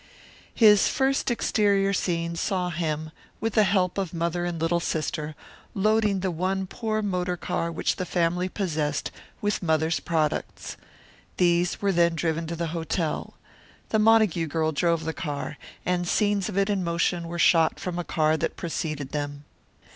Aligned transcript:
His 0.55 0.87
first 0.87 1.29
exterior 1.29 1.93
scene 1.93 2.35
saw 2.35 2.71
him, 2.71 3.11
with 3.39 3.53
the 3.53 3.65
help 3.65 3.99
of 3.99 4.15
Mother 4.15 4.45
and 4.45 4.59
little 4.59 4.79
sister, 4.79 5.35
loading 5.75 6.21
the 6.21 6.31
one 6.31 6.65
poor 6.65 7.03
motor 7.03 7.37
car 7.37 7.71
which 7.71 7.97
the 7.97 8.05
family 8.07 8.49
possessed 8.49 9.11
with 9.41 9.61
Mother's 9.61 9.99
products. 9.99 10.75
These 11.37 11.83
were 11.83 11.91
then 11.91 12.15
driven 12.15 12.47
to 12.47 12.55
the 12.55 12.69
hotel. 12.73 13.35
The 13.89 13.99
Montague 13.99 14.47
girl 14.47 14.71
drove 14.71 15.05
the 15.05 15.13
car, 15.13 15.59
and 15.85 16.07
scenes 16.07 16.49
of 16.49 16.57
it 16.57 16.67
in 16.71 16.83
motion 16.83 17.27
were 17.27 17.37
shot 17.37 17.79
from 17.79 17.99
a 17.99 18.03
car 18.03 18.37
that 18.37 18.55
preceded 18.57 19.11
them. 19.11 19.43